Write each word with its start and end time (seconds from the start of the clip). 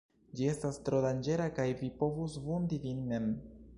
Ĝi 0.37 0.47
estas 0.51 0.79
tro 0.87 1.01
danĝera, 1.05 1.47
kaj 1.59 1.67
vi 1.83 1.91
povus 2.01 2.39
vundi 2.47 2.81
vin 2.87 3.05
mem. 3.13 3.29